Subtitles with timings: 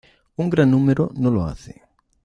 [0.43, 1.83] Un gran número no lo hace.